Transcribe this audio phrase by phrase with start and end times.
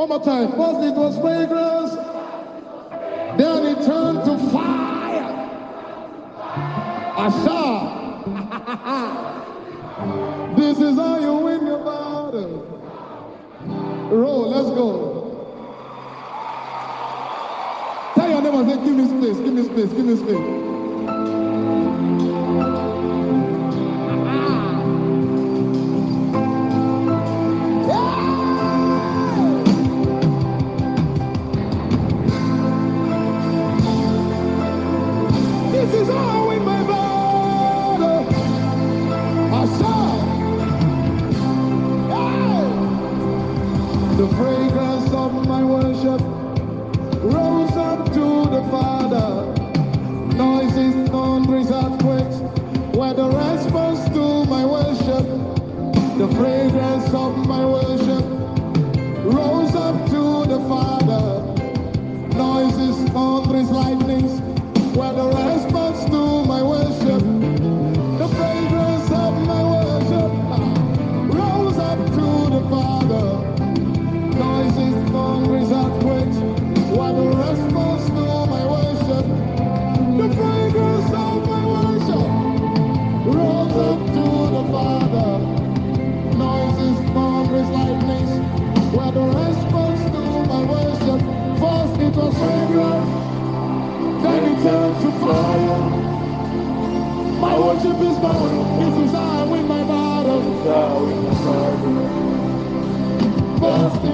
[0.00, 0.48] One more time.
[0.52, 1.92] First it was fragrance,
[3.36, 5.30] then it turned to fire.
[7.20, 8.16] Asha.
[10.56, 12.64] this is how you win your battle.
[14.10, 14.88] Roll, let's go.
[18.14, 20.69] Tell your neighbor, say, give me space, give me space, give me space.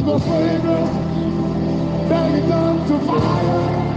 [0.06, 1.16] Was fragrance,
[2.08, 2.48] then it
[2.88, 3.90] to fire.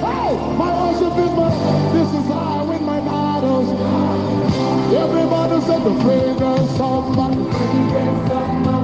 [0.00, 1.50] Hey, my worship is my
[1.92, 3.68] This is I win my battles.
[4.94, 8.75] Everybody said the fragrance of my fragrance of my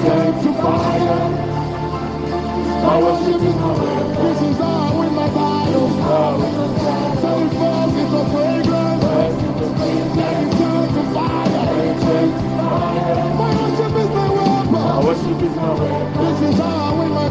[0.00, 1.52] to fire.
[2.82, 4.24] My worship is my weapon.
[4.24, 5.28] This is how I win my
[8.02, 8.24] is a
[10.94, 11.52] to fire.
[13.36, 14.72] My worship is my weapon.
[15.04, 16.24] worship is my weapon.
[16.24, 17.28] This is how I win my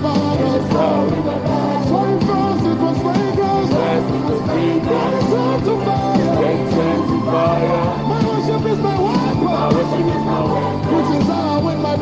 [6.42, 7.84] then it turned to fire.
[8.08, 9.32] My worship is my weapon.
[9.32, 10.92] Is my worship is my weapon.
[10.92, 11.31] This is
[11.92, 11.98] I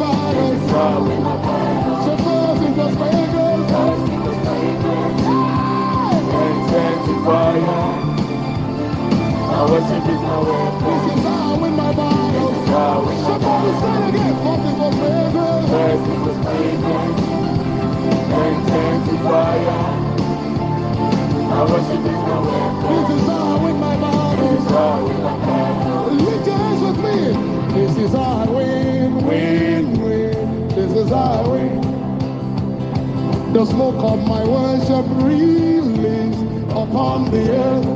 [16.49, 17.19] fragrance,
[18.29, 19.89] then turned to fire.
[21.49, 22.89] My worship is weapon.
[22.89, 23.93] This is how I win my.
[24.69, 25.68] How battle?
[27.79, 30.67] This is our win, win, win.
[30.67, 31.79] This is I win.
[33.53, 36.35] The smoke of my worship release
[36.71, 37.87] upon the earth.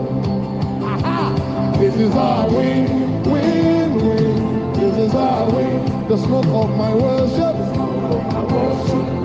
[0.83, 1.75] Aha!
[1.79, 4.71] This is our win, win, win.
[4.71, 6.07] This is I win.
[6.07, 7.57] The smoke of my worship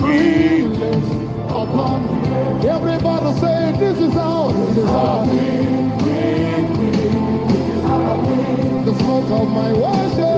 [0.02, 1.12] release
[1.50, 2.64] upon the earth.
[2.64, 6.98] Everybody say, this is our, this is how win, win.
[8.84, 10.37] The smoke of my worship.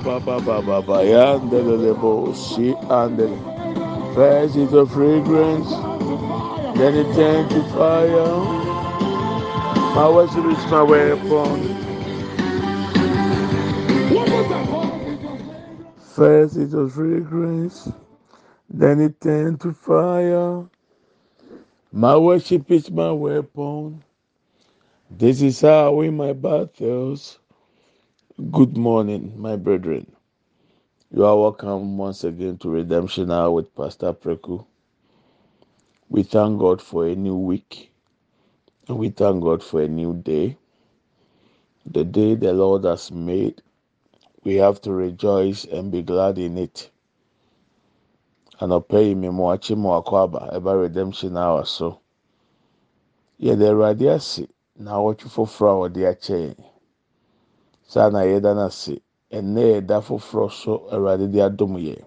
[0.00, 0.10] together.
[0.10, 3.38] Ole baba baba baba bayandele lebo si andele.
[4.14, 5.70] First it's a fragrance,
[6.78, 8.70] then it turned to fire.
[9.94, 11.76] My worship is my weapon.
[16.16, 17.90] First it was fragrance,
[18.70, 20.64] then it turned to fire.
[21.92, 24.02] My worship is my weapon.
[25.10, 27.38] This is how I win my battles.
[28.50, 30.10] Good morning, my brethren.
[31.10, 34.66] You are welcome once again to Redemption Hour with Pastor Preku.
[36.08, 37.92] We thank God for a new week.
[38.88, 40.58] And we thank God for a new day.
[41.86, 43.62] The day the Lord has made.
[44.44, 46.90] We have to rejoice and be glad in it.
[48.62, 52.00] anɔpa yi mmemme wakye mu akɔ aba ɛba redemption hour so
[53.40, 56.58] yɛde awurade ase na awɔtwe foforɔ a wɔde akyɛ yɛn
[57.92, 58.96] saa na yɛda no ase.
[59.36, 62.04] Ɛnɛ yɛda foforɔ so awurade de adom yɛn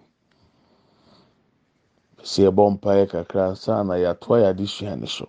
[2.24, 5.28] sɛ yɛbɔ mpaeɛ kakra nsa na yɛatoa yɛ adesua no so.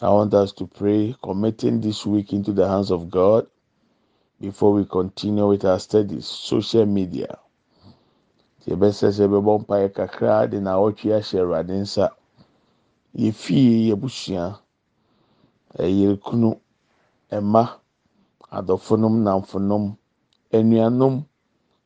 [0.00, 3.46] I want us to pray, committing this week into the hands of God
[4.40, 6.26] before we continue with our studies.
[6.26, 7.38] Social media.
[8.66, 12.10] yɛbɛsɛ sɛ yɛbɛbɔ mpaeɛ kakra de na awɔtwe ahyɛ awurade nsa.
[13.16, 14.58] Yɛfie yɛbusua
[15.78, 16.18] ɛyere
[17.32, 17.80] ɛma
[18.50, 19.96] adɔfonom namfonom
[20.56, 21.24] anuanom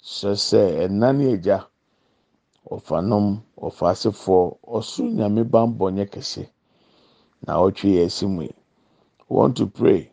[0.03, 1.59] sɛ sɛ ɛna ne agya.
[2.71, 4.43] Ɔfanom ɔfaasefoɔ
[4.77, 6.49] ɔsoro nyame bambɔ nyɛ kɛse.
[7.47, 8.55] Na awɔtwe yɛ asi mu yi
[9.29, 10.13] want to pray.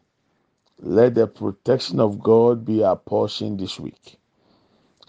[0.80, 4.20] Let the protection of god be our portion this week.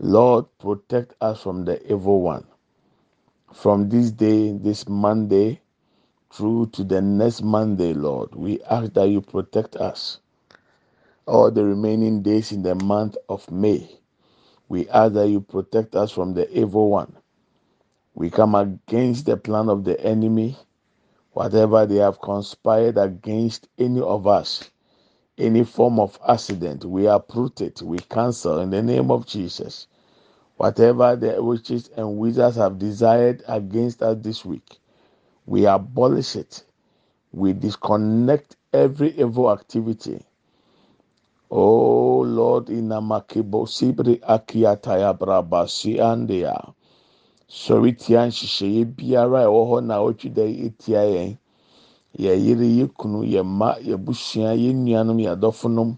[0.01, 2.47] Lord protect us from the evil one.
[3.53, 5.61] From this day this monday
[6.33, 10.21] through to the next monday lord we ask that you protect us
[11.29, 13.91] all the remaining days in the month of may
[14.69, 17.15] we ask that you protect us from the evil one
[18.15, 20.57] we come against the plan of the enemy
[21.33, 24.71] whatever they have conspired against any of us,
[25.39, 29.89] any form of accident, we uproot it, we cancel in the name of Jesus.
[30.57, 34.79] Whatever the witches and wizards have desired against us this week,
[35.47, 36.65] we abolish it.
[37.33, 40.25] We disconnect every evil activity.
[41.51, 46.61] Oh Lord, inamakebo sibri akiataya brabasi andea.
[47.49, 51.39] sɔre tia nhyehyɛeɛ biara a ɛwɔ hɔ na ɔtwi da yi tia yɛn
[52.19, 55.97] yɛ yere yɛ kunu yɛ mma yɛ busua yɛ nuanom yɛ adɔfonom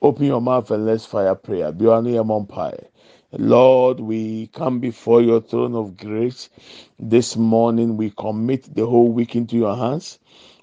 [0.00, 1.72] open your mouth and let's fire prayer.
[1.72, 2.86] Mɔ mpae
[3.32, 6.50] lord we come before your throne of grace.
[6.98, 10.18] This morning we commit the whole week into your hands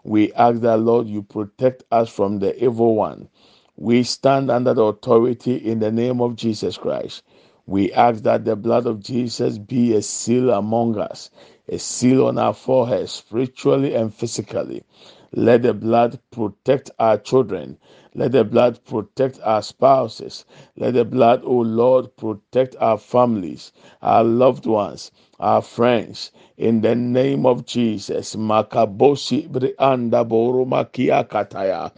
[0.05, 3.29] we ask that lord you protect us from the evil one
[3.77, 7.23] we stand under the authority in the name of Jesus Christ.
[7.67, 11.31] We ask that the blood of Jesus be a seal among us,
[11.69, 14.83] a seal on our forehead, spiritually and physically.
[15.33, 17.77] Let the blood protect our children.
[18.15, 20.45] Let the blood protect our spouses.
[20.77, 26.31] Let the blood, O Lord, protect our families, our loved ones, our friends.
[26.57, 31.91] In the name of Jesus, Makabosi Brianda Boro Makia Kataya.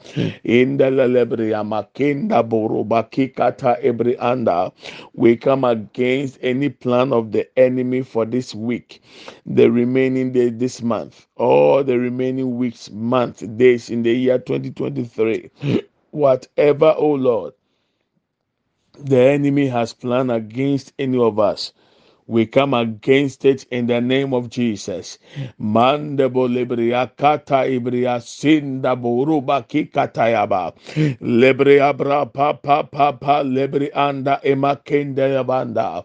[0.43, 4.74] In the Lelebria Makinda Boro Bakikata Ebrianda.
[5.15, 9.01] We come against any plan of the enemy for this week,
[9.45, 15.51] the remaining day this month, all the remaining weeks, month, days in the year 2023.
[16.11, 17.53] Whatever, oh Lord,
[18.99, 21.73] the enemy has planned against any of us
[22.27, 25.19] We come against it in the name of Jesus.
[25.62, 30.74] Mandebo libria kata ibria sinda boruba kikatayaba.
[31.22, 36.03] Lebria bra pa pa pa pa lebri anda emakende yabanda.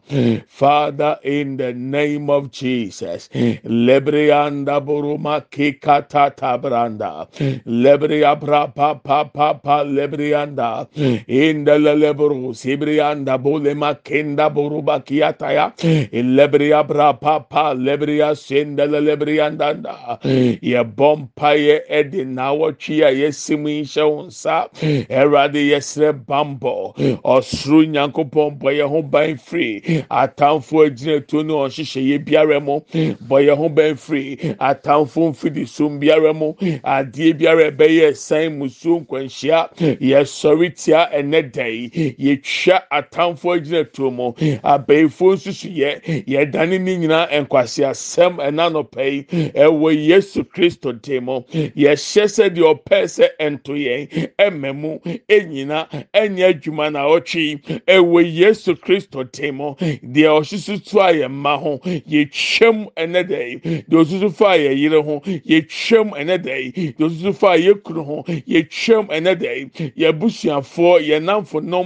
[0.49, 3.29] Father, in the name of Jesus.
[3.65, 7.29] Lebrianda buruma kikata tabranda.
[7.67, 10.87] Lebria bra pa pa pa pa lebrianda.
[11.29, 15.73] In the lebru sibrianda bulema kenda buruba kiataya.
[16.13, 20.19] Lebria bra pa pa lebria senda lebrianda.
[20.61, 24.69] Ye bompaye edi na wotwi a yesimu hyɛ wo nsa.
[25.09, 26.95] Erade yɛsrɛ bambɔ.
[27.25, 30.05] Ɔsoro nyankopɔn bɔ yɛn ho ban firi.
[30.11, 32.81] Atamfo agyina tuo ne ɔhyehyɛ yɛ biara mu.
[32.93, 34.37] Bɔ yɛn ho ban firi.
[34.61, 36.53] Atamfo mfidi sum biara mu.
[36.85, 39.71] Adeɛ biara ɛbɛyɛ san musuo nkwanhyia.
[39.99, 41.89] Yɛsɔre tia ɛnɛ da yi.
[42.19, 44.33] Yɛtwa atamfo agyina tuo mu.
[44.63, 46.02] Abɛɛfo nsusu yɛ.
[46.07, 49.23] Yɛdane ne nyinaa nkwasiasɛm ɛna nɔpɛ yi.
[49.55, 51.27] Ɛwɔ Yesu Kristo dim.
[51.27, 54.31] Yɛhyɛ sɛ deɛ ɔpɛ sɛ ɛnto yɛn.
[54.39, 54.99] Ɛmɛ mu.
[55.29, 55.89] Ɛnyina.
[56.15, 57.61] Ɛnyɛ adwuma na ɔtwe.
[57.87, 59.59] Ɛwɔ Yesu Kristo dim.
[59.59, 61.79] Deɛ ɔsusu to a yɛn mma ho.
[61.85, 63.57] Yɛtwam ɛnɛ da yi.
[63.89, 65.21] Deɛ ɔsusu fa yɛ yere ho.
[65.25, 66.73] Yɛtwam ɛnɛ da yi.
[66.73, 68.23] Deɛ ɔsusu fa yɛ kunu ho.
[68.27, 69.67] Yɛtwam ɛnɛ da yi.
[69.97, 71.23] Yɛ busuafoɔ, yɛ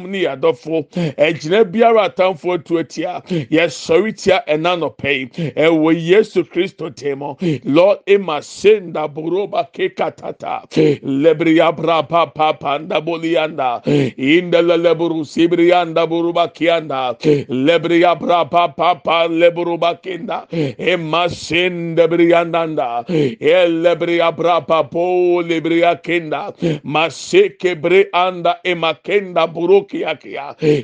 [0.09, 0.37] ne yɛ.
[1.17, 3.23] Ɛgyina biara atamfoɔ tu atia.
[3.51, 5.55] Yɛsɔre tia ɛna nɔpɛ.
[5.55, 6.43] Ɛwɔ Yesu
[6.95, 7.35] dim mu.
[7.65, 10.63] Lord, ema senda boroba kekatata.
[11.03, 13.83] Lebria brapa papa nda bolianda.
[14.17, 17.17] Inda leburu sibrianda buruba kianda.
[17.49, 20.47] Lebria brapa papa leburuba kinda.
[20.79, 23.05] Ema senda briandanda.
[23.41, 26.53] Elebria brapa po lebria kinda.
[26.85, 30.05] Maseke bre anda ema kenda buruki.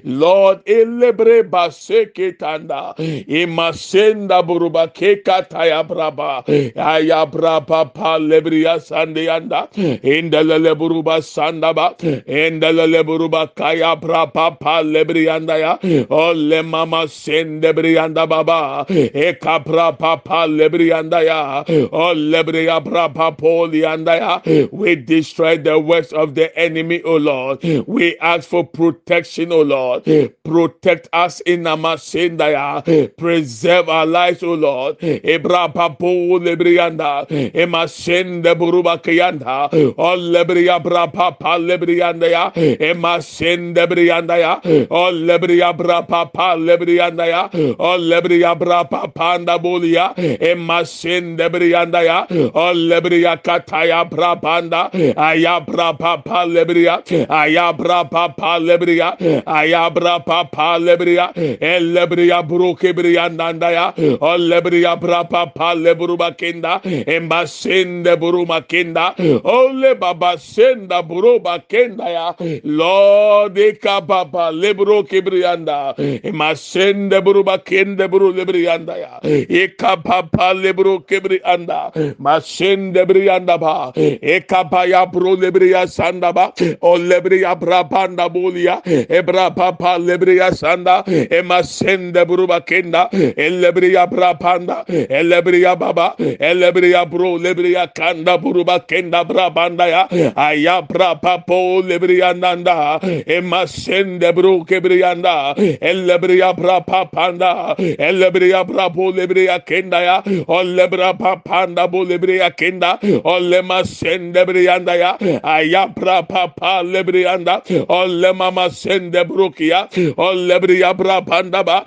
[0.05, 2.95] Lord, elebre baseke tanda.
[3.29, 6.45] Ema senda buruba kekataya braba.
[6.77, 9.69] Aya brapa pa lebria sande anda.
[10.03, 11.97] Indelele buruba sandaba.
[12.27, 15.79] Indelele buruba kaya brapa pa lebrianda ya.
[16.11, 18.87] Ole mama sende brianda baba.
[18.89, 21.65] Eka brapa pa lebrianda ya.
[21.93, 24.69] Ole bria brapa polianda ya.
[24.73, 27.63] We destroy the works of the enemy, O Lord.
[27.87, 30.05] We ask for protection, O Lord.
[30.45, 32.83] Protect us in Namasenda ya.
[33.17, 34.99] Preserve our lives, O Lord.
[35.01, 37.27] Ebra papo lebrianda.
[37.55, 39.71] Emasende buruba kayanda.
[39.97, 42.51] Olebria brapa pa lebrianda ya.
[42.91, 44.61] Emasende brianda ya.
[44.91, 47.49] Olebria brapa pa lebrianda ya.
[47.79, 50.15] Olebria brapa panda bolia.
[50.41, 52.27] Emasende brianda ya.
[52.55, 54.91] Olebria kataya brapanda.
[55.17, 57.03] Aya brapa pa lebria.
[57.29, 59.17] Aya brapa pa lebria.
[59.47, 61.33] Aya brapa pa lebria.
[61.61, 63.93] Elebria bruke brianda ya.
[64.21, 66.81] Olebria brapa pa lebruba kenda.
[66.83, 69.15] Emasende buruma kenda.
[69.45, 72.35] Ole baba senda buruba kenda ya.
[72.65, 75.95] Lord eka papa lebro kebrianda.
[76.25, 79.21] Emasende buruba kende buru lebrianda ya.
[79.23, 81.93] Eka papa lebro kebrianda.
[82.19, 83.93] Masende brianda ba.
[83.95, 86.53] Eka pa ya bro lebria sanda ba.
[86.81, 88.81] O lebria brapanda bolia.
[89.09, 91.03] Ebra papa lebria sanda.
[91.07, 93.09] Emasende buruba kenda.
[93.37, 94.85] Elebria brapanda.
[94.89, 96.15] Elebria baba.
[96.19, 100.09] Elebria bro lebria kanda buruba kenda brabanda ya.
[100.37, 102.99] Aya brapapo lebria nanda.
[103.27, 105.55] Emasende bro kebrianda.
[105.81, 107.77] Elebria brapapanda.
[107.79, 110.23] Elebria brapo lebria kenda ya.
[110.49, 112.99] Olebra papanda bo lebria kenda.
[113.25, 115.19] Olema sende brianda ya.
[115.43, 117.63] Aya brapapa lebrianda.
[117.89, 119.89] Olema sende brokia.
[120.17, 121.85] Olebria brapanda ba.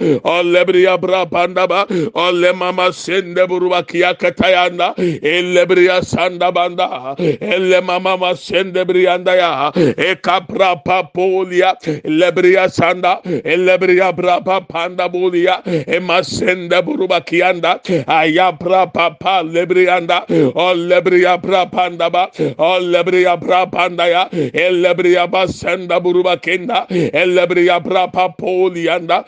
[0.76, 1.86] Olebria brapanda ba.
[2.14, 4.94] Olema sende burubakia katayanda.
[4.98, 7.16] Elebria sanda banda.
[7.18, 9.72] Elemama sende brianda ya.
[9.98, 11.76] Ekapra papolia.
[12.04, 13.22] Lebria sanda.
[13.24, 15.62] Elebria brapa panda bolia.
[15.88, 17.80] Emasende burubakianda.
[18.08, 20.26] Ayabra papa lebrianda.
[20.56, 22.30] Olebria brapanda ba.
[22.58, 24.30] Olebria brapanda ya.
[24.32, 26.88] Elebria basenda burubakenda.
[26.90, 29.24] Elebria brapa polianda.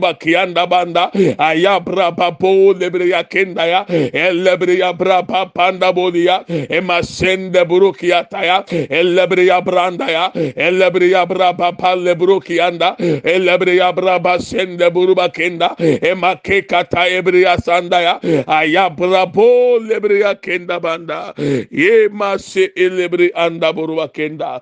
[0.00, 1.10] Emasenda burubakianda banda.
[1.38, 3.84] Ayabra papo lebria kenda ya.
[3.86, 6.44] Elebria brapa panda bolia.
[6.48, 8.64] Emasende burukia taya.
[8.68, 10.30] Elebria branda ya.
[10.56, 12.96] Elebria brapa palle burukianda.
[12.98, 15.76] Elebria brapa sende burubakenda.
[15.78, 18.20] Emake kata ebria sanda ya.
[18.46, 21.34] Ayabra po lebria kenda banda.
[21.70, 24.60] Ye mase elebri anda burubakenda.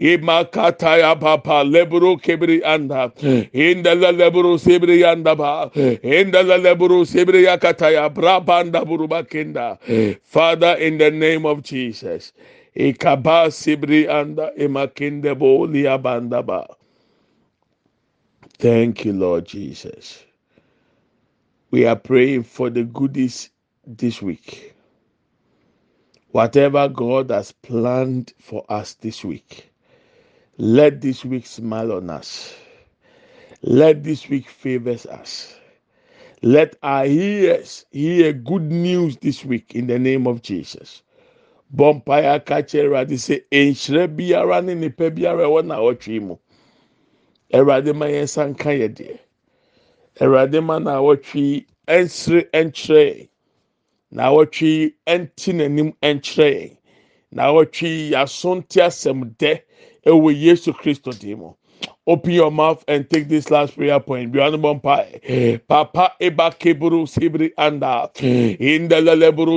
[0.00, 3.52] Imakataya papa leburu kebri anda hmm.
[3.52, 5.70] indala leburu sebri anda ba.
[5.74, 6.00] Hmm.
[6.02, 10.12] Indala leburu sebri yakataya brabanda buruba kenda hmm.
[10.24, 12.32] father in the name of jesus
[12.74, 16.66] ikaba sibri anda imakinde bo liabanda ba.
[18.58, 20.24] Thank you lord jesus.
[21.70, 23.50] We are praying for the goodies
[23.86, 24.74] this week.
[26.32, 29.69] Whatever god has planned for us this week
[30.60, 32.54] let this week smile on us.
[33.62, 35.54] Let this week favors us.
[36.42, 41.02] Let our ears hear good news this week in the name of Jesus.
[41.74, 46.36] Bɔmpaeɛ aka kyerɛ Awurade sɛ nhyira biara ne nipa biara ɛwɔ na ɔtwe mu.
[47.54, 48.70] Awurade ma yɛn nsa nka
[50.20, 53.28] yɛ ma na ɔtwe nsere nkyerɛ.
[54.10, 56.76] Na ɔtwe nti n'anim nkyerɛ.
[57.32, 59.62] Na ɔtwe yaso nte asɛm dɛ.
[60.08, 61.40] Ɛwɔ yesu kristo dim
[62.06, 64.32] open your mouth and take this last prayer point.
[64.32, 68.08] Papa eba keburu sibri anda.
[68.58, 69.00] Inda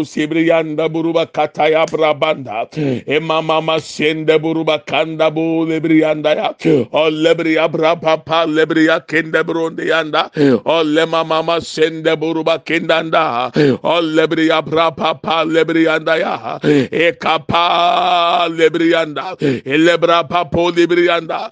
[0.05, 2.67] sibri anda buruba kataya brabanda.
[3.07, 6.53] Ema mama sende buruba kanda bu lebri anda ya.
[6.91, 7.95] O lebri abra
[9.91, 10.29] anda.
[10.65, 13.51] O lema mama sende buruba kendanda.
[13.83, 16.17] O lebri abra papa lebri anda
[18.95, 19.35] anda.
[19.65, 21.49] Elebra papo lebri anda.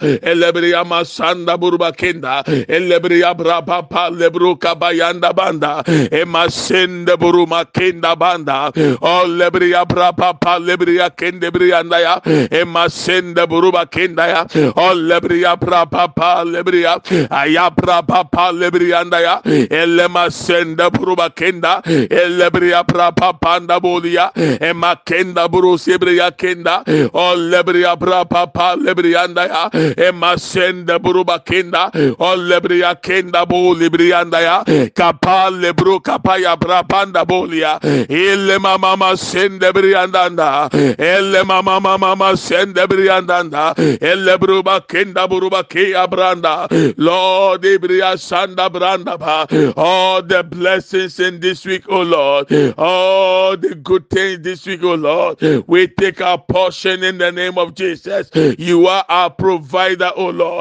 [0.85, 8.71] Masanda buruba kenda elebriya braba pa lebru kabayanda banda emasende buruma kenda banda
[9.01, 12.21] o lebriya braba pa lebriya kende briyanda ya
[12.51, 14.41] emasende buruba kenda ya
[14.75, 16.97] o lebriya braba pa lebriya
[17.29, 26.31] aya braba pa lebriyanda ya elemasende buruba kenda elebriya braba panda bolia emakenda buru sebriya
[26.31, 26.83] kenda
[27.13, 29.63] o lebriya braba pa lebriyanda ya
[30.07, 31.91] emasende kenda buruba kenda.
[32.19, 34.63] O lebriya kenda bo libriyanda ya.
[34.95, 42.37] Kapa lebru kapa ya brabanda bolia ile mama mama sende briyanda elle mama mama mama
[42.37, 46.67] sende briyanda elle bruba kenda buruba ke abranda
[46.97, 49.47] lord ibriya sanda branda ba.
[49.77, 52.51] All the blessings in this week oh lord.
[52.77, 55.41] All the good things this week oh lord.
[55.67, 58.29] We take our portion in the name of jesus.
[58.57, 60.60] You are our provider oh lord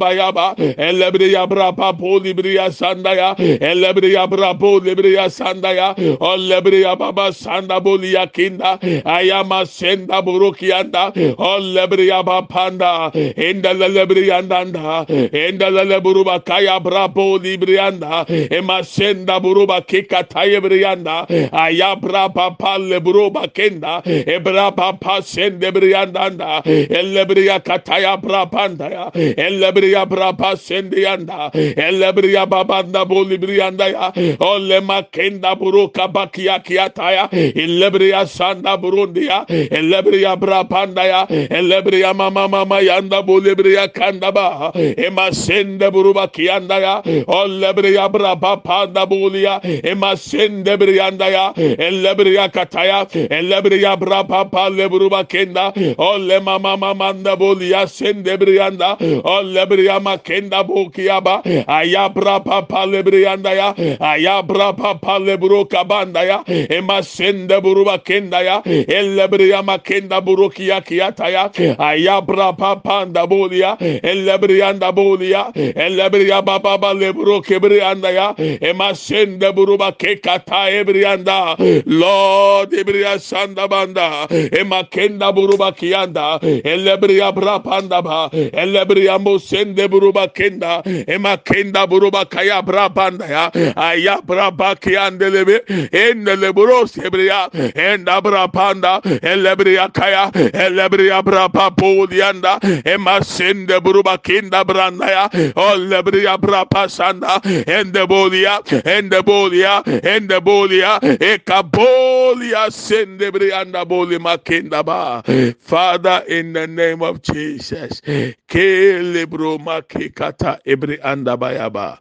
[0.00, 9.66] Bayaba, Elebriya Brapa Polibriya Sandaya, Elebriya Brapo Libriya Sandaya, Olebriya Baba Sanda Bolia Kinda, Ayama
[9.66, 20.24] Senda Burukianda, Olebriya Bapanda, Enda Lebriandanda, Enda Leburuba Kaya Brapo Librianda, Ema Senda Buruba Kika
[20.26, 31.50] Tayebrianda, Ayabra Papa Lebruba Kenda, Ebra Papa Sendebriandanda, Elebriya Kataya Brapanda, Elebriya Briya brapa sendianda.
[31.54, 34.12] Elebriya babanda bolibrianda ya.
[34.40, 37.28] Ole makenda buruka bakia kiataya.
[37.32, 39.46] Elebriya sanda burundia.
[39.48, 41.26] Elebriya brapanda ya.
[41.28, 44.72] Elebriya mama mama yanda bolibriya kanda ba.
[44.74, 47.02] Ema sende buruba kianda ya.
[47.26, 49.60] Olebriya brapa panda bolia.
[49.84, 51.52] Ema sende brianda ya.
[51.56, 53.06] Elebriya kataya.
[53.10, 55.72] Elebriya brapa pa lebruba kenda.
[55.98, 58.96] Ole mama mama nda bolia sende brianda.
[59.24, 63.74] Ole lebriya makenda bokiyaba ayabra papa lebriyanda ya.
[64.00, 66.44] Ayabra papa lebro kabanda ya.
[66.46, 68.62] Emasende buruba kenda ya.
[68.64, 71.50] Elebriya makenda burukiya kiyata ya.
[71.78, 78.34] Ayabra papa nda bolia elebriyanda bolia elebriya baba ba lebro kebriyanda ya.
[78.60, 84.26] Emasende buruba kekata ebriyanda lord ebriya sanda banda.
[84.30, 88.30] Emakenda buruba kiyanda elebriya brapanda ba.
[88.32, 95.60] Elebriya mose sende buruba kenda ema kenda buruba kaya brabanda ya aya braba kiandelebe
[95.92, 105.06] endele buro sebriya enda brabanda elebriya kaya elebriya braba polianda ema sende buruba kenda branda
[105.10, 115.22] ya olebriya braba sanda ende bolia ende bolia ende bolia ekabo Olia sendebri andaboli makendaba.
[115.60, 118.00] Father, in the name of Jesus.
[118.48, 121.98] Kelebro makekata ebri andabayaba.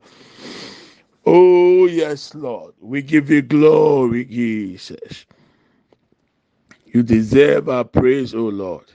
[1.26, 2.74] Oh, yes, Lord.
[2.82, 5.26] We give you glory, Jesus.
[6.88, 8.86] You deserve our praise, O Lord.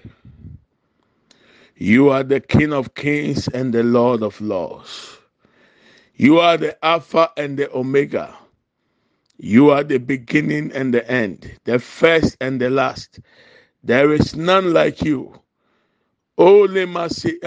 [1.77, 5.19] You are the King of kings and the Lord of lords.
[6.17, 8.35] You are the Alpha and the Omega.
[9.39, 13.21] You are the beginning and the end, the first and the last.
[13.85, 15.35] There is none like you.
[16.39, 17.39] Ole masi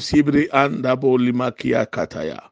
[0.00, 2.42] sibri andabo limakia kataya.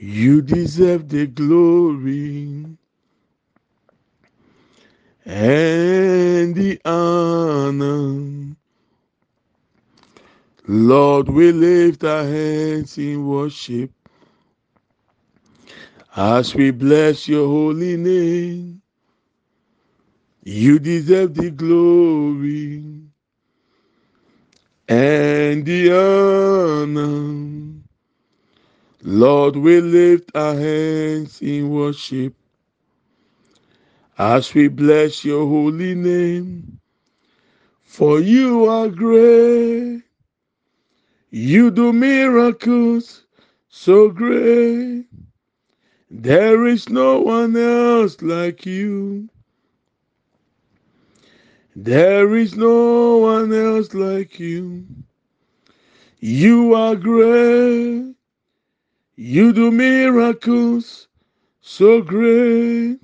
[0.00, 2.66] You deserve the glory
[5.26, 8.56] and the honor.
[10.68, 13.90] Lord, we lift our hands in worship
[16.16, 18.77] as we bless your holy name.
[20.50, 22.82] You deserve the glory
[24.88, 27.82] and the honor.
[29.02, 32.32] Lord, we lift our hands in worship
[34.16, 36.80] as we bless your holy name.
[37.82, 40.02] For you are great.
[41.28, 43.26] You do miracles
[43.68, 45.04] so great.
[46.10, 49.28] There is no one else like you.
[51.80, 54.84] There is no one else like you.
[56.18, 58.16] You are great.
[59.14, 61.06] You do miracles
[61.60, 62.98] so great.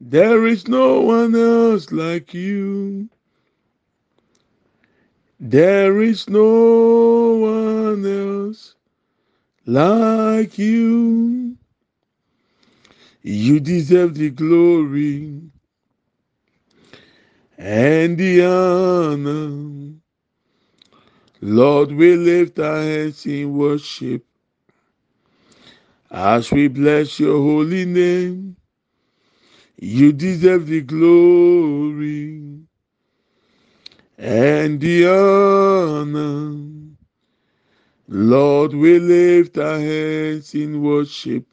[0.00, 3.08] There is no one else like you.
[5.38, 8.74] There is no one else
[9.64, 11.56] like you.
[13.22, 15.40] You deserve the glory
[17.58, 19.94] and the honor.
[21.42, 24.24] Lord, we lift our hands in worship
[26.10, 28.56] as we bless your holy name.
[29.80, 32.60] You deserve the glory
[34.18, 36.56] and the honor.
[38.08, 41.46] Lord, we lift our hands in worship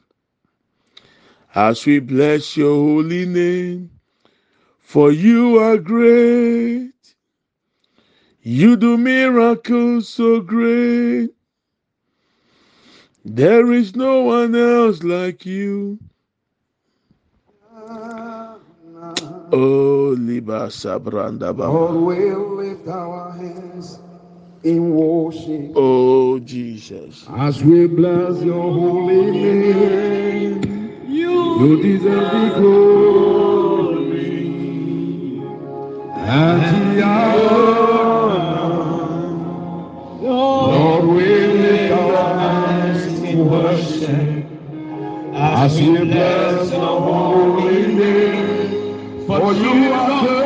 [1.55, 3.92] as we bless your holy name.
[4.93, 6.93] For you are great.
[8.43, 11.31] You do miracles so great.
[13.25, 15.97] There is no one else like you.
[19.51, 23.97] Oh, Liba Sabranda Lord, we'll lift our hands
[24.63, 27.25] in worship Oh, Jesus.
[27.31, 30.61] as we bless your holy name.
[31.09, 33.32] You deserve the glory
[36.33, 38.23] the honor.
[40.21, 44.45] Lord, we lift our hands in worship
[45.35, 49.25] as we bless your holy name.
[49.27, 50.42] For you are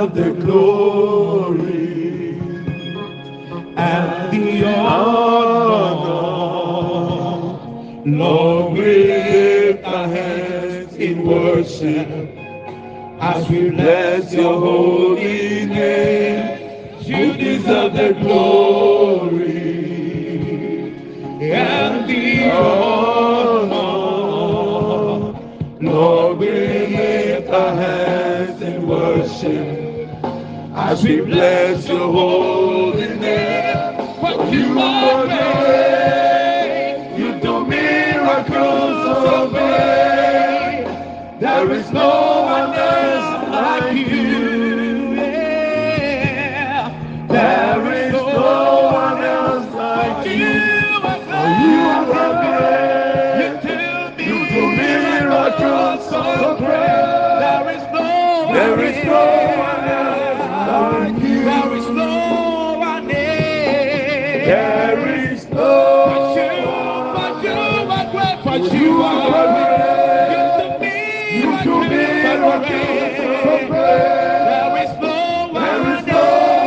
[0.00, 2.38] Deserve the glory
[3.76, 6.00] and the honor.
[8.06, 12.08] Lord, we lift our hands in worship
[13.20, 17.02] as we bless your holy name.
[17.02, 19.50] You deserve the glory
[21.52, 23.80] and the honor.
[25.78, 29.69] Lord, we lift our hands in worship
[31.00, 33.96] as we bless your holy name.
[34.20, 40.84] For you are great, you do miracles so great.
[41.40, 42.29] There is no
[68.80, 70.82] you are great.
[71.42, 74.46] You do miracles so great.
[74.48, 76.24] There is no one is no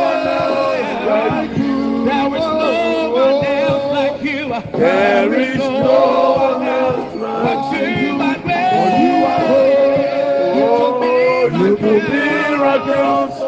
[0.08, 2.04] one else like you.
[2.06, 4.48] There is no one else like you.
[4.78, 8.22] There is no one else like you you.
[8.22, 8.34] are
[8.72, 9.96] For you are great.
[9.98, 10.62] great.
[10.62, 13.43] Oh, you do miracles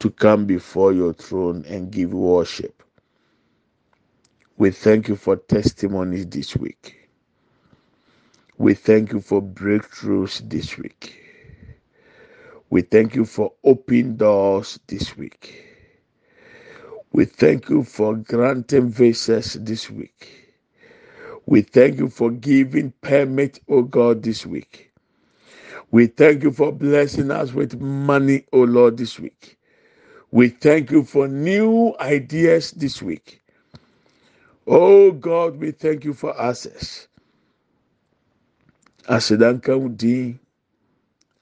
[0.00, 2.82] to come before your throne and give worship.
[4.58, 7.10] We thank you for testimonies this week.
[8.58, 11.22] We thank you for breakthroughs this week.
[12.70, 15.65] We thank you for open doors this week.
[17.16, 20.52] We thank you for granting visas this week.
[21.46, 24.92] We thank you for giving permit, oh God, this week.
[25.90, 29.56] We thank you for blessing us with money, oh Lord, this week.
[30.30, 33.40] We thank you for new ideas this week.
[34.66, 37.08] Oh God, we thank you for access.
[39.08, 40.38] Asedanka wo din.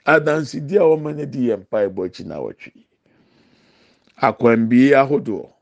[0.06, 2.72] Adansidi a di yɛ mpaebɔ akyi na wɔtwe.
[4.22, 5.53] Akwambie ahodoɔ.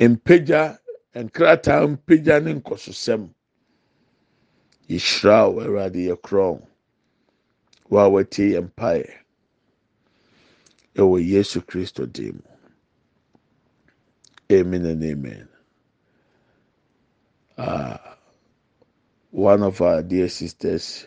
[0.00, 0.78] Mpagya,
[1.14, 3.30] nkrataa mpagya ne nkɔsosɛm.
[4.90, 6.66] Yɛhyira wo Awurade yɛ korɔn.
[7.90, 9.10] Wo a wɔtie yɛn mpaeɛ.
[10.96, 12.42] Ɛwɔ Yesu Kristo din mu.
[14.58, 15.48] Amen and amen.
[17.58, 18.18] Ah,
[19.30, 21.06] one of our dear sisters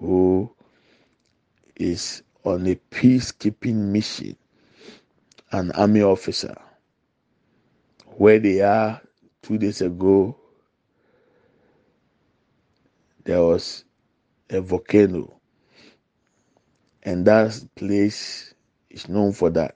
[0.00, 0.50] who
[1.76, 4.36] is on a peacekeeping mission,
[5.52, 6.56] an army officer,
[8.20, 9.00] where they are
[9.40, 10.36] two days ago,
[13.24, 13.86] there was
[14.50, 15.40] a volcano,
[17.02, 18.52] and that place
[18.90, 19.74] is known for that.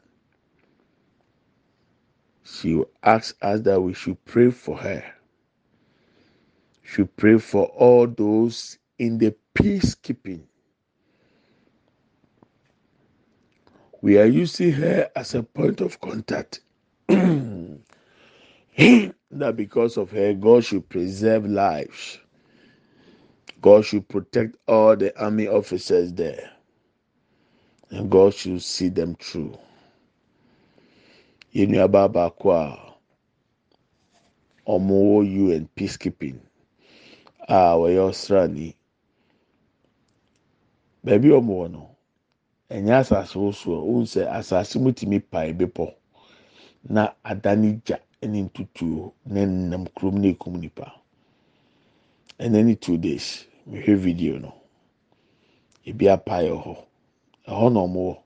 [2.42, 5.02] She asked us that we should pray for her.
[6.82, 10.42] Should pray for all those in the peacekeeping.
[14.02, 16.60] We are using her as a point of contact.
[19.30, 22.18] that because of her, God should preserve lives.
[23.62, 26.50] God should protect all the army officers there.
[27.90, 29.56] And God should see them through.
[31.54, 32.94] Yẹn nuaba baako a
[34.66, 36.40] wɔn UN peacekeeping
[37.48, 38.74] a wɔyɛ Ɔsraani.
[41.04, 41.96] Baabi a wɔn wɔ no,
[42.70, 43.82] ɛnyɛ asase wosoɔ.
[46.88, 50.92] Na adane gya ne ntutuo ne nam kurom na ekum nipa.
[52.38, 54.52] Ɛnɛ ne two days, mehwɛ video no.
[55.86, 56.76] Ebi apae hɔ.
[57.48, 58.16] Ɛhɔ na wɔn wɔ.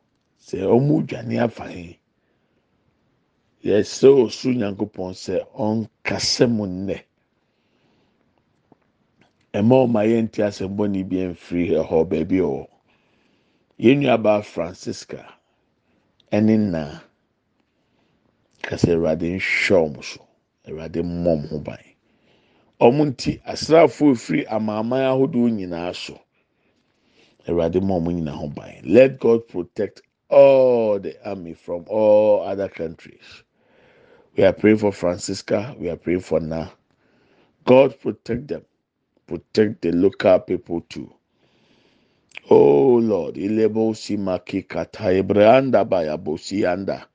[0.40, 1.98] Sɛ wɔn dwane afa he.
[3.66, 5.34] yɛsrɛ ɔsoro nyankopɔn sɛ
[5.66, 6.96] ɔnkasa mu nnɛ
[9.58, 12.66] ɛma ɔma yɛnte asɛmbɔne bi mfiri ɛhɔ baabi ɔwɔ
[13.82, 15.20] yɛn nuabaa francisca
[16.32, 17.00] ɛne naa
[18.68, 20.22] kasa awurade nhwɛ ɔmo so
[20.68, 21.84] awurade mmɔ ɔmo ho ban
[22.86, 26.16] ɔmo nti asraafoɔ efiri amanaman ahodoɔ nyinaa so
[27.48, 32.68] awurade mmɔ ɔmo nyinaa ho ban let god protect all the army from all other
[32.68, 33.42] countries.
[34.36, 35.76] We are praying for Francisca.
[35.78, 36.68] We are praying for Na.
[37.66, 38.64] God protect them.
[39.26, 41.12] Protect the local people too.
[42.50, 47.06] Oh Lord, ilebo simaki kata ebranda baya bosianda.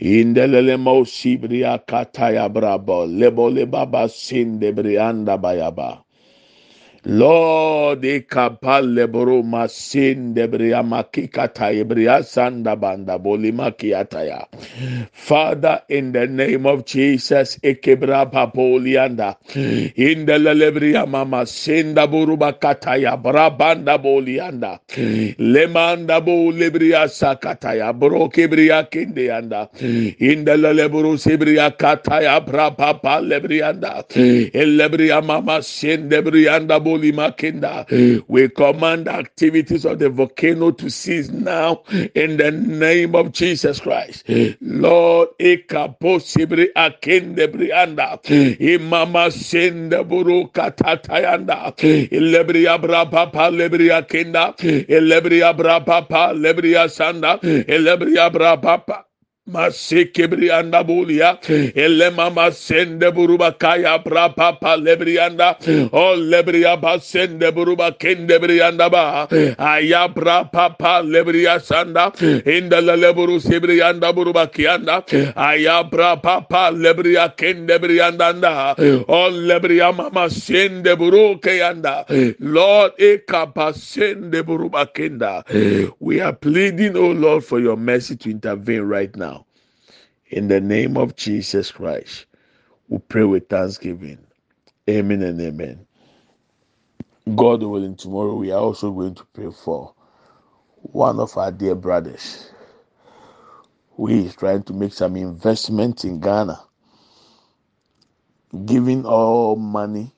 [0.00, 6.05] Indelele mo sibria kata ya brabo lebo lebaba sinde brianda bayaba.
[7.06, 14.46] Lord, ekapale bro masin debria makikata ebria sanda banda bolimaki ataya.
[15.12, 19.36] Father, in the name of Jesus, ekebra papolianda.
[19.96, 24.80] In the lelebria mama senda buruba kataya brabanda bolianda.
[25.38, 29.70] Lemanda bo lebria sakataya bro kebria kindeanda.
[30.20, 34.06] In the leleburu sebria kataya brababa lebrianda.
[34.52, 37.88] Elebria mama sendebrianda bo Makinda.
[37.88, 38.18] Hmm.
[38.28, 41.82] We command activities of the volcano to cease now
[42.14, 44.26] in the name of Jesus Christ.
[44.26, 44.50] Hmm.
[44.60, 48.20] Lord, ekapo sibri akende brianda.
[48.26, 48.62] Hmm.
[48.62, 51.76] Imama sende buru katatayanda.
[52.10, 54.56] Ilebria brapapa lebria kenda.
[54.58, 57.38] Ilebria brapapa lebria sanda.
[57.40, 59.05] Ilebria brapapa.
[59.48, 61.38] Masekebri anda bulia,
[61.74, 65.56] elema masende buruba kaya pra papa lebri anda,
[65.92, 72.10] o lebri abasende buruba kende bri anda ba, aya pra papa lebri asanda,
[72.44, 75.04] inda la leburu sebri anda buruba kianda,
[75.36, 78.74] aya pra papa lebri akende bri anda
[79.06, 82.04] o lebri mama sende buru kayanda,
[82.40, 85.44] Lord ekapasende buruba kenda.
[86.00, 89.35] We are pleading, oh Lord, for your mercy to intervene right now.
[90.30, 92.26] In the name of Jesus Christ,
[92.88, 94.18] we pray with thanksgiving.
[94.90, 95.86] Amen and amen.
[97.36, 99.94] God willing, tomorrow we are also going to pray for
[100.76, 102.52] one of our dear brothers
[103.96, 106.60] who is trying to make some investment in Ghana,
[108.66, 110.12] giving all money,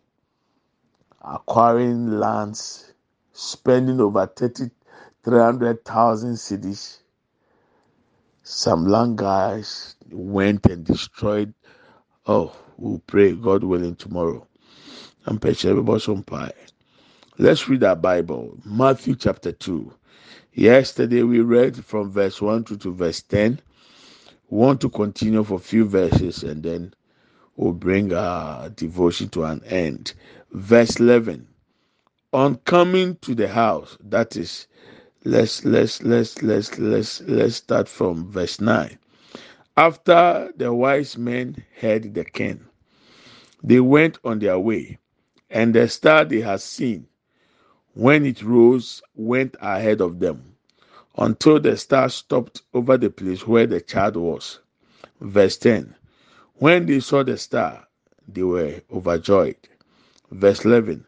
[1.22, 2.92] acquiring lands,
[3.32, 4.70] spending over 30,
[5.24, 6.98] 300,000 cedis.
[8.50, 11.52] Some land guys went and destroyed
[12.26, 14.46] Oh, we'll pray, God willing, tomorrow.
[15.26, 16.54] I'm pie.
[17.36, 18.58] Let's read our Bible.
[18.64, 19.92] Matthew chapter 2.
[20.54, 23.60] Yesterday we read from verse 1 to, to verse 10.
[24.48, 26.94] We want to continue for a few verses and then
[27.56, 30.14] we'll bring our devotion to an end.
[30.52, 31.46] Verse 11.
[32.32, 34.68] On coming to the house, that is,
[35.28, 38.98] let's let's let's let's let's let's start from verse 9.
[39.76, 42.64] After the wise men heard the king,
[43.62, 44.98] they went on their way,
[45.50, 47.06] and the star they had seen,
[47.94, 50.56] when it rose, went ahead of them,
[51.18, 54.60] until the star stopped over the place where the child was.
[55.20, 55.94] Verse 10
[56.56, 57.86] When they saw the star,
[58.26, 59.56] they were overjoyed.
[60.30, 61.06] Verse 11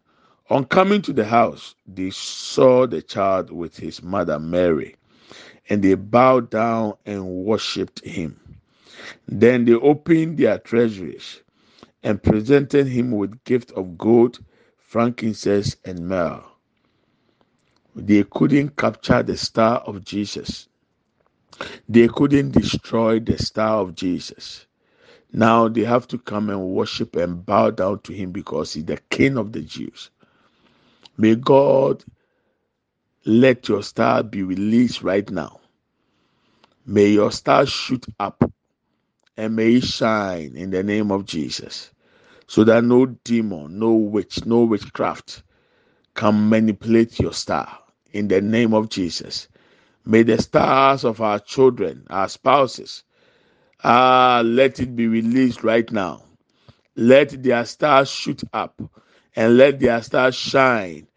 [0.51, 4.97] On coming to the house, they saw the child with his mother Mary,
[5.69, 8.37] and they bowed down and worshipped him.
[9.29, 11.39] Then they opened their treasuries
[12.03, 14.39] and presented him with gift of gold,
[14.77, 16.43] frankincense, and myrrh.
[17.95, 20.67] They couldn't capture the star of Jesus.
[21.87, 24.65] They couldn't destroy the star of Jesus.
[25.31, 28.99] Now they have to come and worship and bow down to him because he's the
[29.09, 30.09] king of the Jews.
[31.17, 32.03] May God
[33.25, 35.59] let your star be released right now.
[36.85, 38.43] May your star shoot up
[39.37, 41.91] and may it shine in the name of Jesus
[42.47, 45.43] so that no demon, no witch, no witchcraft
[46.15, 47.79] can manipulate your star
[48.13, 49.47] in the name of Jesus.
[50.05, 53.03] May the stars of our children, our spouses,
[53.83, 56.23] ah, let it be released right now.
[56.95, 58.81] Let their stars shoot up
[59.35, 61.07] and let their stars shine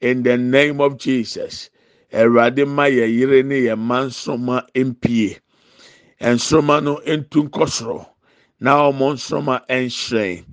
[0.00, 1.70] in the name of Jesus.
[2.12, 5.38] Awurade ma yɛ yere ne yɛ mma nsoma mpie.
[6.20, 8.06] Nsoma no ntu nkɔ soro.
[8.60, 10.44] Na wɔn nsoma nhyerɛn.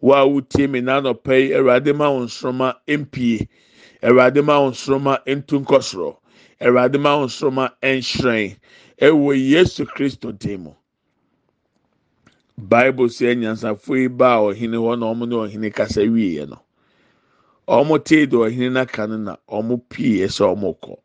[0.00, 3.46] Wo a wotie me n'anɔpɛ yi, Awurade ma wɔn nsoma mpie.
[4.02, 6.18] Awurade ma wɔn nsoma ntu nkɔ soro.
[6.60, 8.56] Awurade ma wɔn nsoma nhyerɛn.
[9.00, 10.68] Ɛwɔ Yesu Kristo dim.
[12.56, 16.58] Bible sɛ nyansafo yi baa ɔhene hɔ na wɔn ne ɔhene kasa wieɛ no.
[17.66, 20.96] Wɔn tee de ɔhene n'aka no na wɔn pie sɛ wɔn kɔ.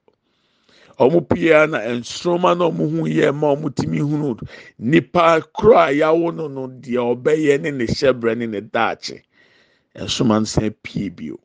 [0.99, 4.37] Wɔn pie na nsoroma na wɔn ho yɛ ma wɔn tumi hunu
[4.77, 9.23] nipa koro a yawo no no deɛ ɔbɛyɛ ne ne hyɛbrɛ ne ne daakye.
[9.95, 11.39] Nsoroma no san pie bio.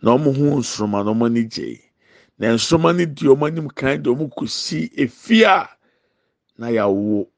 [0.00, 1.80] Na wɔn ho nsoroma na wɔn ani gye.
[2.38, 5.68] Na nsoroma no di anim kan de wɔn kɔsi efie a
[6.56, 7.28] na yawo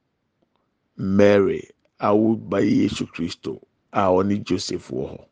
[1.03, 3.61] Mary a woba Yesu Kristo
[3.93, 5.27] a ɔne Joseph wɔ hɔ.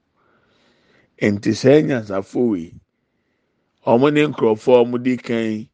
[1.22, 2.74] Nti saa nyansafo yi,
[3.86, 5.68] wɔn ne nkurɔfoɔ a wɔdi kan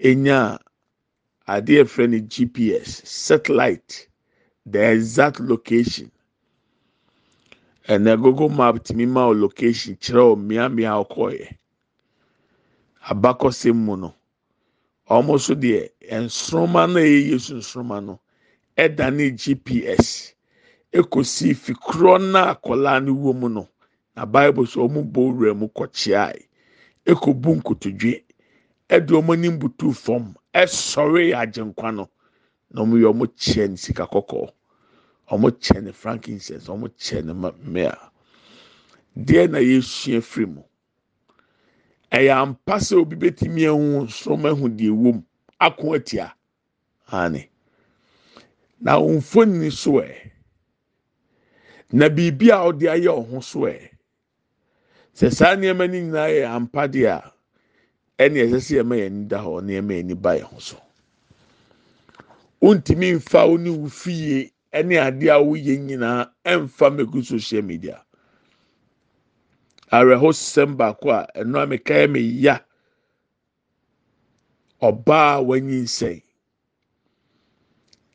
[0.00, 0.58] enya
[1.46, 4.08] adeɛ frɛ no GPS satellite
[4.66, 6.10] the exact location
[7.88, 11.56] ɛna google map tumi ma o location kyerɛ o mmeammea a ɔkɔɔɛ
[13.10, 14.14] abakɔsɛm mu no
[15.08, 18.20] wɔn nso deɛ nsoroma no a ɛyɛ Yesu nsoroma no
[18.76, 20.34] ɛda ne GPS
[20.98, 23.68] ekosi fikorɔ na akwadaa no wɔ mu no
[24.16, 26.40] na Bible sɛ wɔn bɔ owura mu kɔkyeae
[27.10, 28.12] ekobu nkotodwe
[28.88, 32.08] ɛde wɔn anim butu fam ɛsɔre agyenkwa no
[32.70, 34.50] na wɔn yɛ wɔn kyɛ ne sika kɔkɔɔ
[35.30, 36.66] wɔn kyɛ ne frankincense.
[36.68, 37.96] Wɔn kyɛ ne mmea
[39.16, 40.62] deɛ na yɛsua firi mu
[42.12, 45.22] ɛyɛ ampa sɛ obi betumi ehu nsoroma ehu deɛ ɛwɔ
[45.60, 46.32] ako atia
[47.10, 47.48] ane
[48.80, 50.30] na mfoni so ɛ.
[51.92, 53.90] Na biribi a ɔde ayɛ ɔho so ɛ.
[55.14, 57.32] Sɛ saa nneɛma no nyinaa yɛ ampa deɛ a
[58.18, 60.80] ɛne ɛsɛ sɛ yɛma yɛn ani da hɔ nneɛma yɛn ani ba yɛn ho so.
[62.62, 68.02] Wontumi nfa wo ne wo fie ne adeɛ a woyɛ nyinaa ɛmfa mɛgu social media.
[69.92, 72.58] Awerɛho sɛm baako a ɛno a mekae me ya
[74.82, 76.22] ɔbaa wanyi nsɛn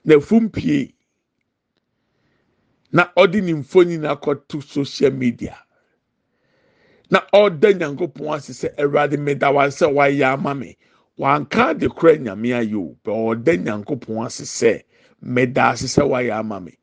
[0.06, 0.94] na efumpie
[2.92, 5.56] na ɔde ne mfonin akɔto social media.
[7.10, 10.78] Na ɔda nyankopɔn ase sɛ awurade meda wa sɛ wayɛ ama me.
[11.20, 14.84] Wanka de kora nyame ayɛ o bɛ ɔda nyankopɔn ase sɛ
[15.22, 16.78] meda ase sɛ wayɛ ama me.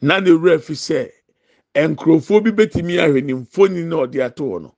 [0.00, 1.10] Na ne wura fi sɛ
[1.74, 4.74] nkurɔfoɔ bi bɛtumi ahwɛ ne mfonin na ɔde ato hɔ no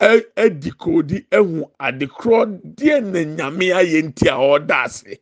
[0.00, 5.18] adi koodi ehu adekorɔ deɛ na nyame ayɛ nti a ɔda ase.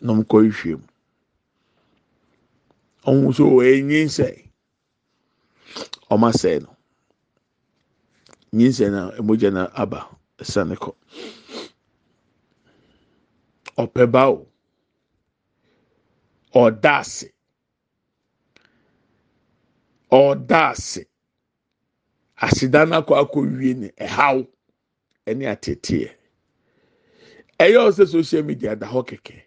[0.00, 0.86] Na ɔmo kɔ ehwɛ mu
[3.08, 4.36] ɔmo nso wɔyɛ nyinsɛn
[6.12, 6.70] ɔmo asɛe no.
[8.54, 10.00] Nyinsɛn na emogya na aba
[10.38, 10.90] ɛsa ne kɔ
[13.82, 14.46] ɔpɛ ba o.
[16.54, 17.28] Ɔda ase
[20.10, 20.72] ɔda
[22.98, 23.40] akɔ akɔ
[23.80, 24.46] ne ɛhaw
[25.26, 26.10] ɛne ateteɛ
[27.58, 29.43] ɛyɛ ɔsɛ social media da hɔ kɛkɛ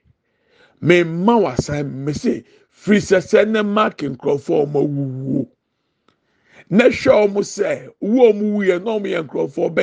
[0.82, 5.47] mɛmma wasan mɛsɛ firi sɛsɛ ne mark nkurɔfoɔ a wɔn awuwuo
[6.69, 9.73] na hwɛ wɔn sɛ wo a wɔn wuyɛ na wɔn yɛ nkurɔfoɔ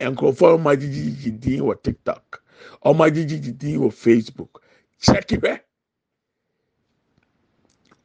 [0.00, 2.42] nkurɔfoɔ a wɔn agyegyegye din wɔ tiktok
[2.94, 4.62] wɔn agyegyegye din wɔ facebook.
[5.02, 5.60] Kyɛk hwɛ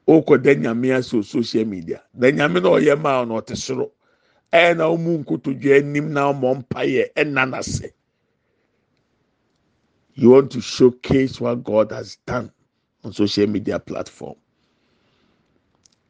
[0.07, 2.03] okɔ dɛ nyame ase wɔ social media.
[2.13, 3.91] Na nyame na ɔyɛ maa na ɔte soro.
[4.51, 7.93] Ɛyɛ na wɔn nkotodwe anim na wɔn mpaeɛ ɛna n'ase
[10.15, 12.51] you want to showcase what God has done
[13.03, 14.35] on social media platform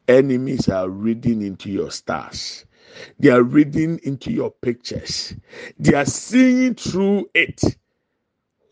[0.08, 2.66] enemies are reading into your stars
[3.20, 5.36] they are reading into your pictures
[5.80, 7.62] they are seeing through it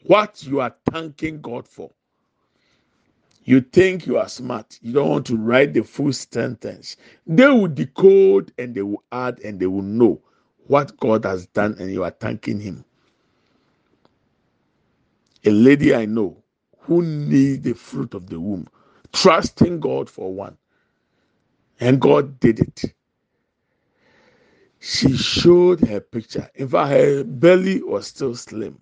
[0.06, 1.92] what you are thanking God for
[3.46, 4.80] you think you are smart.
[4.82, 6.96] You don't want to write the full sentence.
[7.28, 10.22] They will decode and they will add and they will know
[10.68, 12.86] what God has done and you are thanking Him.
[15.46, 16.44] A lady I know
[16.80, 18.68] who needs the fruit of the womb,
[19.14, 20.58] trusting God for one,
[21.80, 22.84] and God did it.
[24.80, 26.50] She showed her picture.
[26.56, 28.80] In fact, her belly was still slim.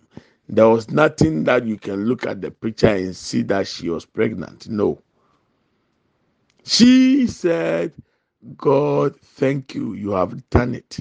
[0.48, 4.06] There was nothing that you can look at the picture and see that she was
[4.06, 4.68] pregnant.
[4.68, 5.02] No.
[6.64, 7.92] She said,
[8.56, 9.94] God, thank you.
[9.94, 10.98] You have done it.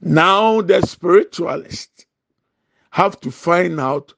[0.00, 2.06] Now the spiritualists
[2.90, 4.14] have to find out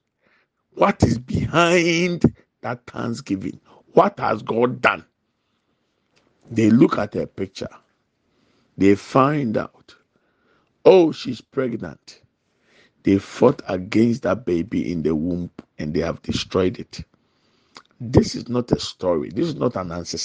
[0.75, 2.23] what is behind
[2.61, 3.59] that thanksgiving.
[3.93, 5.05] What has God done?
[6.51, 7.69] They look at her picture.
[8.77, 9.95] They find out,
[10.85, 12.19] oh, she's pregnant
[13.03, 17.03] they fought against that baby in the womb and they have destroyed it.
[18.01, 19.29] This is not a story.
[19.31, 20.17] This is not an answer.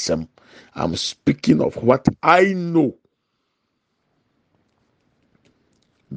[0.74, 2.97] I'm speaking of what I know.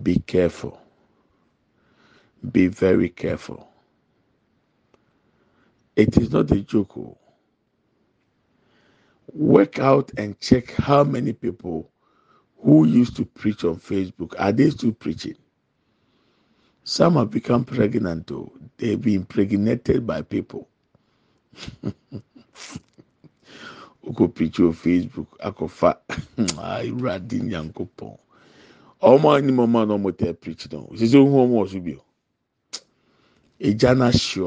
[0.03, 0.81] Be careful.
[2.51, 3.66] Be very careful.
[5.97, 6.95] It is not a joke.
[6.97, 7.17] oh.
[9.33, 11.91] Work out and check how many people
[12.63, 15.35] who used to preach on Facebook are they still preaching?
[16.83, 18.51] Some have become pregnant though.
[18.77, 20.69] They've been impregnated by people.
[24.07, 25.97] Oko preach on Facebook, akofa,
[26.37, 28.17] ayuradi nyankopon.
[29.01, 30.89] Ọmọ anim ọmọ na ọmọ tẹ preach no.
[30.97, 32.03] Sisi ohun ọmọ ọsùn bi o.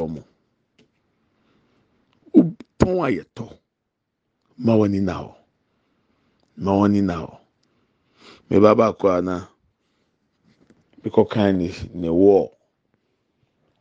[0.07, 0.23] Ọmọ.
[2.79, 3.45] Tọ́n ayẹtọ.
[4.65, 5.31] Ma wọn ni na ọ.
[6.65, 7.33] Ma wọn ni na ọ.
[8.49, 9.37] Mẹ bá bá kọ àná.
[11.03, 11.69] Bíkọ kan ni
[12.01, 12.47] ne wọ́ọ̀.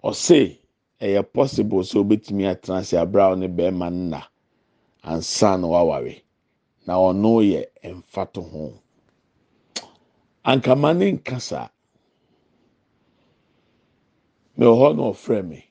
[0.07, 0.39] ɔse
[1.03, 4.21] ɛyɛ possible sɛ obetumi atena ase abira a bɛrima nna
[5.03, 6.23] ansa na waware
[6.85, 7.61] na ɔno yɛ
[7.97, 8.73] mfato ho
[10.43, 11.69] ankama ne nkasa
[14.57, 15.68] na ɔhɔ na ɔfrɛ me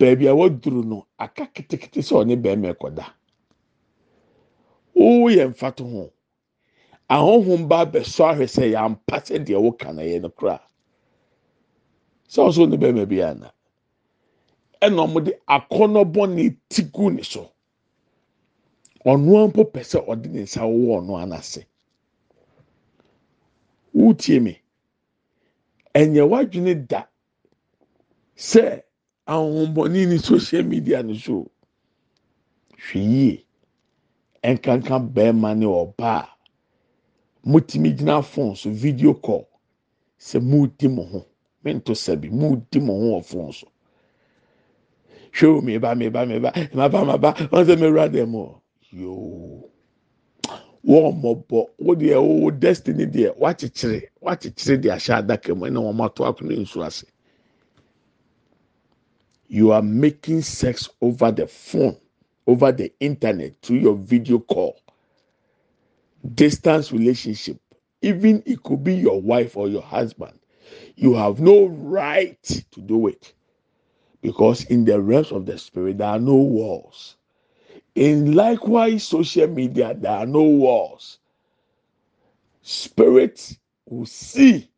[0.00, 3.04] beebi a waduru no aka ketekete sɛ ɔne bɛrima ɛkɔda.
[4.96, 6.12] Ɔyɛ mfato ho.
[7.10, 10.60] Ahohom ba abɛsɔ ahwɛ sɛ yɛampa sɛ deɛ wɔka na yɛ no koraa.
[12.28, 13.52] sɛ ɔsɔ ne bɛrima bi ana
[14.82, 17.52] ɛna wɔde akɔnɔbɔ ne ti gu ne so.
[19.04, 21.66] Ɔnoa mpo pɛ sɛ ɔde ne nsa wɔ ɔno anase
[23.94, 24.56] wotie mi
[25.94, 27.04] ɛnyɛ wadwene da
[28.36, 28.82] sɛ
[29.32, 31.50] ahohombɔni ne social media no so.
[32.76, 33.44] Hwɛ yie
[34.44, 36.26] ɛnkanka bɛrima ne ɔbaa
[37.46, 39.46] motumi gyina phone so video call.
[40.18, 41.26] Sɛ mo di mo ho.
[41.64, 43.66] mento sɛbi mu di mo ho wɔ fon so
[45.32, 48.62] hwɛ o meba meba meba maba maba wɔn sɛ mewura dɛm o
[48.92, 49.70] yoo
[50.84, 56.04] wɔn mɔbɔ wo deɛ wo destiny deɛ wakyekyere wakyekyere deɛ ahyɛ adaka mu ɛna wɔn
[56.04, 57.04] ato akonnwa nsu ase
[59.50, 61.96] you are making sex over the phone
[62.46, 64.80] over the internet through your video call.
[66.34, 67.58] Distance relationship
[68.02, 70.38] even it could be your wife or your husband
[70.94, 73.32] you have no right to do it.
[74.22, 77.16] Because in the realms of the spirit there are no walls.
[77.96, 81.18] In likewise social media there are no walls.
[82.62, 84.70] Spirits will see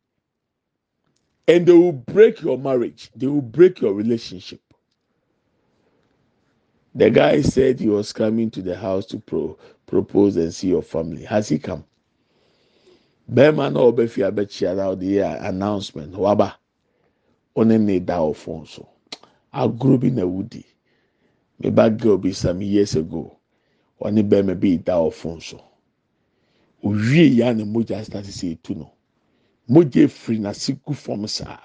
[1.47, 3.11] and they will break your marriage.
[3.15, 4.61] They will break your relationship
[6.95, 10.81] the guy said he was coming to the house to pro propose and see your
[10.83, 11.23] family.
[11.23, 11.83] Has he come?
[13.31, 16.13] Bẹẹma náà ọbẹ fi abẹkyia náà ọdẹ yẹ announcement.
[16.15, 16.55] Waba
[17.55, 18.87] ọne ne da ọ phone so
[19.53, 20.63] agorɔ bi na wudi.
[21.59, 23.37] Me ba girl bi some years ago.
[24.01, 25.61] Ɔne bɛrima bi da phone so
[26.83, 28.91] owie ya ne mogya start sɛ etu no
[29.69, 31.59] mogya efiri n'ase gu fam saa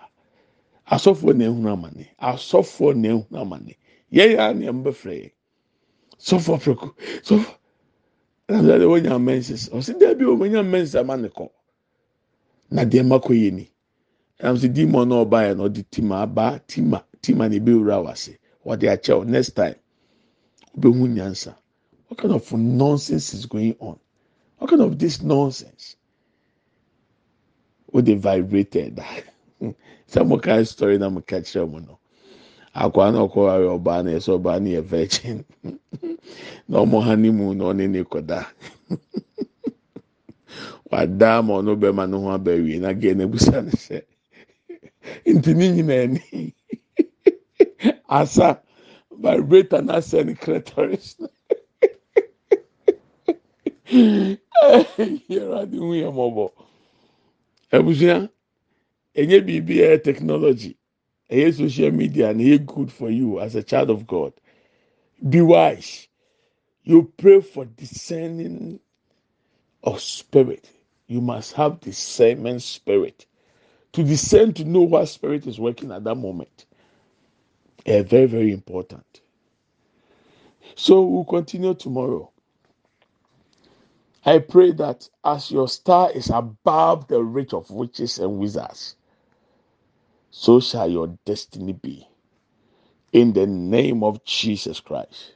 [0.86, 3.74] asɔfoɔ na ehunu amane asɔfoɔ na ehunu amane
[4.12, 5.30] yɛn ya na ɛmbɛ frɛ yɛ
[6.18, 6.88] sɔfoɔ prɛko
[7.26, 7.54] sɔfoɔ
[8.48, 11.48] ɛna sɛ wɔnya menses ɔsi dɛbi o wɔnya menses ama ne kɔ.
[12.70, 13.70] Na deɛ ma kɔ yɛ ni.
[14.40, 16.60] Ɛna sɛ demon na ɔba yɛ na ɔde tima aba.
[16.68, 19.74] Tima tima na ebe wura wase wɔde akyɛw next time
[20.76, 21.56] ɔbɛhu nyansa.
[22.08, 23.98] What kind of nonsense is going on?
[24.58, 25.96] What kind of this nonsense?
[27.92, 28.96] O de vibrated
[30.08, 31.97] sɛ mo ka story na mo ka kyerɛ mo no
[32.84, 35.44] akwa na ɔkɔ ayɛ ɔbaa na yɛsɛ ɔbaa na yɛ virgin.
[36.68, 38.02] Na ɔmo honeymoon na ɔne ne
[40.90, 43.98] wada ma ɔno bɛrima no ho aba na gɛ n'ebusa ne sɛ
[45.26, 46.54] nti ne nyinaa ni
[48.08, 48.62] asa
[49.12, 51.16] vibrator na asɛ ne clitoris
[55.28, 56.46] yɛrɛ adi hu yɛ mɔbɔ
[57.72, 58.30] ebusua
[59.14, 60.77] enye biribi yɛ technology
[61.30, 64.32] ɛyɛ social media and ɛyɛ good for you as a child of God.
[65.28, 66.08] Be wise.
[66.84, 68.80] You pray for discerning
[69.84, 70.70] of spirit.
[71.06, 73.26] You must have discernment spirit.
[73.94, 76.66] To discern to know what spirit is working at that moment
[77.88, 79.20] uh, very very important.
[80.76, 82.30] So we'll continue tomorrow.
[84.24, 88.96] I pray that as your star is above the reach of witches and wizards
[90.38, 92.06] so shall your destiny be.
[93.12, 95.34] In the name of jesus christ.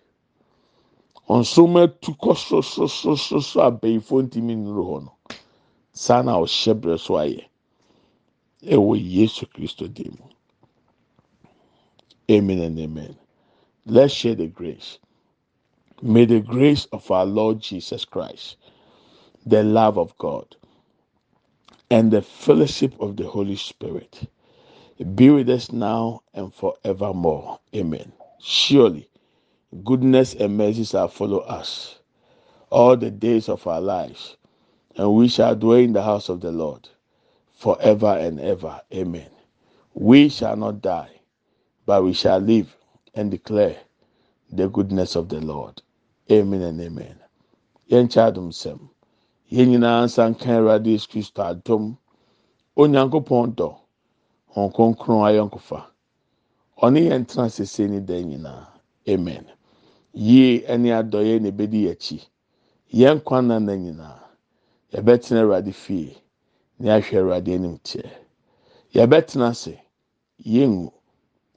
[1.29, 5.13] Ɔnsoma tu kɔ sososososo abɛɛfo ntumi nnuro hɔ no
[5.93, 6.23] saa
[8.95, 9.47] yesu
[12.31, 13.17] amen and amen.
[13.85, 14.99] Let's share the grace.
[16.01, 18.57] May the grace of our lord jesus christ
[19.45, 20.55] the love of god
[21.91, 24.29] and the fellowship of the holy spirit
[25.05, 29.09] be with us now and forevermore amen surely
[29.85, 31.97] goodness and mercy shall follow us
[32.73, 34.37] all the days of our lives,
[34.97, 36.89] and we shall dwell in the house of the Lord
[37.55, 38.81] forever and ever.
[38.95, 39.29] Amen.
[39.95, 41.11] We shall not die,
[41.85, 42.75] but we shall live
[43.15, 43.77] and declare
[44.51, 45.83] the goodness of the Lord.
[46.31, 47.17] Amen and amen.
[47.91, 48.89] Yɛn kyɛ adum sɛm.
[49.53, 51.99] Yɛn nyinaa nsa nka Awurade Yesu Kristo adum.
[52.79, 53.77] Onyankopɔn dɔ.
[54.55, 55.87] Wɔn kronkron ayɔnkofa.
[56.83, 58.67] Ɔne yɛn tena sese ne dan nyinaa.
[59.09, 59.47] Amen.
[60.15, 62.19] yie ne adɔeɛ na ebedi akyi
[62.93, 64.21] yɛn kwan na na nyinaa
[64.93, 66.17] yɛbɛtena awurade fie
[66.79, 68.11] na ahwɛ awurade anim teɛ
[68.95, 69.75] yɛbɛtena ase
[70.45, 70.93] yɛngu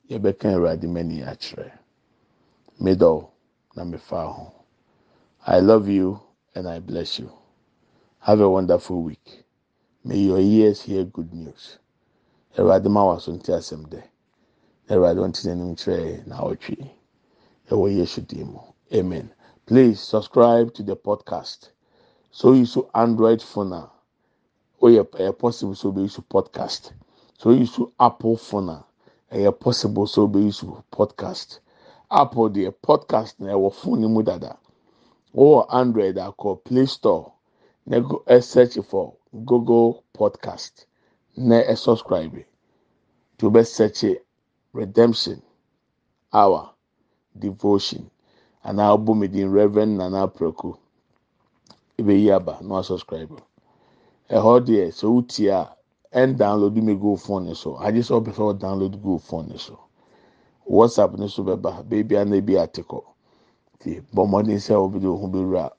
[0.10, 1.72] yɛbɛka awurade mani akyerɛ
[2.80, 3.32] middle
[3.76, 4.52] na mefa ho.
[5.48, 6.20] I love you
[6.56, 7.32] and i bless you.
[8.20, 9.46] Have a wonderful week.
[10.04, 11.78] May your ears hear good news
[12.58, 14.02] awurade ma wa so nti asɛm dɛ.
[14.92, 16.36] Awurade wɔn ti n'anim kyerɛ na
[17.70, 18.58] ɛwɔ yesu dim
[18.94, 19.30] amen.
[19.66, 21.70] Please subscribe to the podcast.
[22.32, 23.92] So you so android phone a
[24.82, 26.94] oyɛ ɛyɛ possible so obeyi so podcast.
[27.38, 28.86] So you so apple phone a
[29.34, 31.60] ɛyɛ possible so obeyi so podcast.
[32.10, 34.58] Apple deɛ podcast na ɛwɔ phone ne mu dada.
[35.36, 37.34] Wɔwɔ android akɔ play store
[37.86, 40.86] na go ɛsearch for google podcast
[41.38, 42.46] na ɛsubscribe
[43.38, 44.04] bɛ search
[44.74, 45.42] redemption
[46.34, 46.70] hour
[47.38, 48.10] devotion.
[48.64, 50.78] Anaa ɔbɔ mi din reverend nana aprako
[52.00, 53.32] ebeyi aba na wa subscribe
[54.30, 55.76] ɛhɔ deɛ sɛ wotie a
[56.14, 57.76] ɛn download mi go phone ne so.
[57.78, 59.78] Agye sɛ ɔpɛ sɛ ɔdownload go phone ne so.
[60.68, 63.04] Whatsapp ne so bɛba beebi a na ebi ate kɔ.
[63.80, 65.72] Ti bɔ mmɔden sɛ ɔbi de ohun bewura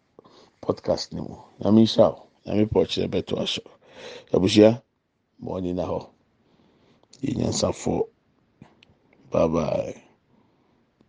[0.63, 1.35] podcast ne mu.
[1.61, 3.63] Nyame nhyira o nyame pɔ ɔkyerɛ bɛto aso
[4.33, 4.83] abusua
[5.41, 6.01] mmɔden na hɔ
[7.23, 8.01] yɛ nyansafoɔ
[9.31, 10.06] bye bye.